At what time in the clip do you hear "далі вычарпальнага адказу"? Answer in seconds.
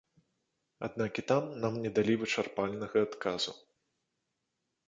1.99-3.51